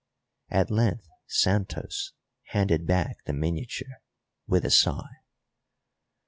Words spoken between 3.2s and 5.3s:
the miniature, with a sigh.